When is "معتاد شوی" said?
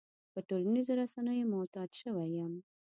1.53-2.29